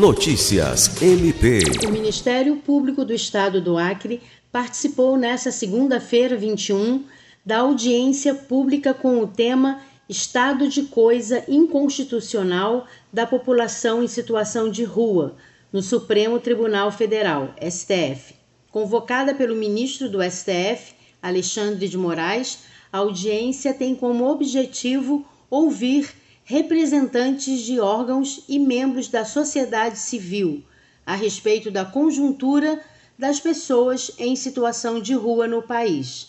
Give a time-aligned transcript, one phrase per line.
[0.00, 1.60] Notícias MP.
[1.86, 7.04] O Ministério Público do Estado do Acre participou nesta segunda-feira, 21,
[7.44, 14.84] da audiência pública com o tema Estado de Coisa Inconstitucional da População em Situação de
[14.84, 15.36] Rua,
[15.70, 18.34] no Supremo Tribunal Federal, STF.
[18.70, 22.60] Convocada pelo ministro do STF, Alexandre de Moraes,
[22.90, 26.08] a audiência tem como objetivo ouvir
[26.44, 30.64] representantes de órgãos e membros da sociedade civil
[31.04, 32.80] a respeito da conjuntura
[33.18, 36.28] das pessoas em situação de rua no país.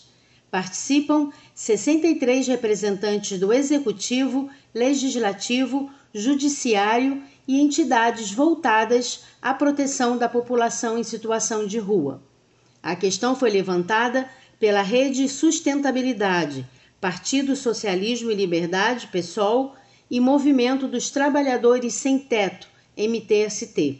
[0.50, 11.02] Participam 63 representantes do Executivo, Legislativo, Judiciário e entidades voltadas à proteção da população em
[11.02, 12.22] situação de rua.
[12.82, 16.68] A questão foi levantada pela Rede Sustentabilidade,
[17.00, 19.74] Partido Socialismo e Liberdade, PSOL,
[20.12, 23.98] e Movimento dos Trabalhadores Sem Teto, MTST.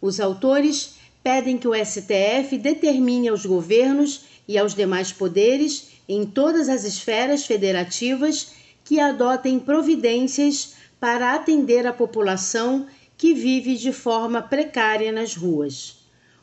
[0.00, 6.68] Os autores pedem que o STF determine aos governos e aos demais poderes, em todas
[6.68, 15.12] as esferas federativas, que adotem providências para atender a população que vive de forma precária
[15.12, 15.98] nas ruas.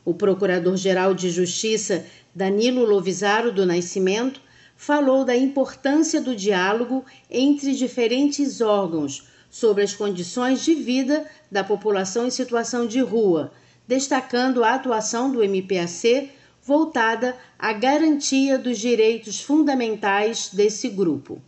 [0.06, 4.40] O Procurador-Geral de Justiça, Danilo Lovisaro do Nascimento,
[4.82, 12.26] falou da importância do diálogo entre diferentes órgãos sobre as condições de vida da população
[12.26, 13.52] em situação de rua,
[13.86, 16.32] destacando a atuação do MPAC
[16.64, 21.42] voltada à garantia dos direitos fundamentais desse grupo.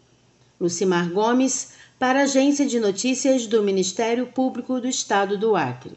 [0.59, 5.96] Lucimar Gomes, para a Agência de Notícias do Ministério Público do Estado do Acre.